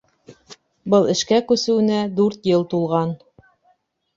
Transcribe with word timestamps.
Был 0.93 1.05
эшкә 1.13 1.39
күсеүенә 1.51 1.99
дүрт 2.17 2.51
йыл 2.53 2.67
тулған. 2.73 3.15